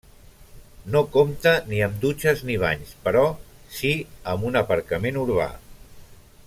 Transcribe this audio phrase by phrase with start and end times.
[0.95, 3.25] No compta ni amb dutxes ni banys, però
[3.81, 3.95] sí
[4.33, 5.51] amb un aparcament urbà.